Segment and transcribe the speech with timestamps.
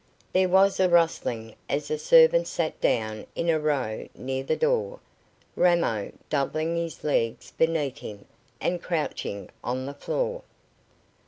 [0.33, 4.99] There was a rustling as the servants sat down in a row near the door,
[5.55, 8.25] Ramo doubling his legs beneath him,
[8.59, 10.41] and crouching on the floor.